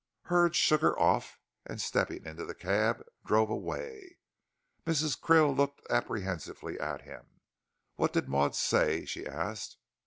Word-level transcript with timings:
Hurd 0.23 0.55
shook 0.55 0.81
her 0.81 0.97
off, 0.99 1.37
and, 1.63 1.79
stepping 1.79 2.25
into 2.25 2.43
the 2.43 2.55
cab, 2.55 3.03
drove 3.23 3.51
away. 3.51 4.17
Mrs. 4.83 5.15
Krill 5.15 5.55
looked 5.55 5.81
apprehensively 5.91 6.79
at 6.79 7.03
him. 7.03 7.41
"What 7.97 8.13
did 8.13 8.27
Maud 8.27 8.55
say?" 8.55 9.05
she 9.05 9.27
asked. 9.27 9.77